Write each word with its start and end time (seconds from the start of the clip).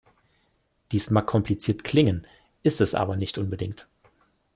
Dies 0.91 1.11
mag 1.11 1.27
kompliziert 1.27 1.83
klingen, 1.83 2.25
ist 2.63 2.81
es 2.81 2.95
aber 2.95 3.15
nicht 3.17 3.37
unbedingt. 3.37 3.87